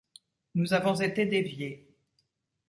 Nous 0.55 0.73
avons 0.73 0.95
été 0.95 1.27
déviés. 1.27 1.87